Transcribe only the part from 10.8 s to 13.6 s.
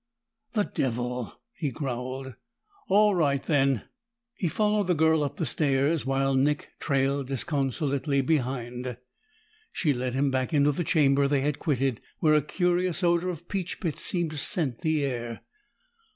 chamber they had quitted, where a curious odor of